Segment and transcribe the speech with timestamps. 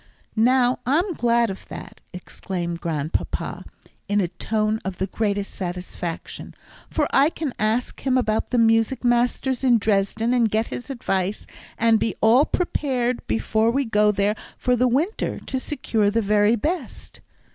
[0.35, 3.63] "Now, I'm glad of that," exclaimed Grandpapa,
[4.09, 6.55] in a tone of the greatest satisfaction,
[6.89, 11.45] "for I can ask him about the music masters in Dresden and get his advice,
[11.77, 16.55] and be all prepared before we go there for the winter to secure the very
[16.55, 17.21] best."